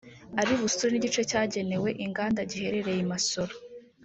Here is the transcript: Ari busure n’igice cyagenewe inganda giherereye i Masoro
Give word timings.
Ari 0.41 0.53
busure 0.61 0.89
n’igice 0.91 1.21
cyagenewe 1.29 1.89
inganda 2.05 2.39
giherereye 2.49 2.99
i 3.05 3.09
Masoro 3.11 3.53